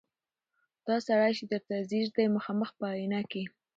دا 0.87 0.95
سړی 1.07 1.31
چي 1.37 1.43
درته 1.51 1.73
ځیر 1.89 2.07
دی 2.15 2.25
مخامخ 2.35 2.69
په 2.79 2.85
آیینه 2.93 3.21
کي 3.31 3.43